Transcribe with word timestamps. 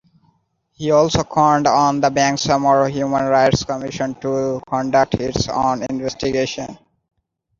He 0.71 0.89
also 0.89 1.23
called 1.23 1.67
on 1.67 2.01
the 2.01 2.09
Bangsamoro 2.09 2.89
Human 2.89 3.25
Rights 3.25 3.63
Commission 3.63 4.15
to 4.15 4.59
conduct 4.67 5.13
its 5.13 5.47
own 5.47 5.85
investigation. 5.91 6.79